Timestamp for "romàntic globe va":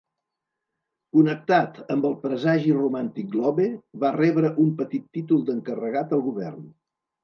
2.79-4.15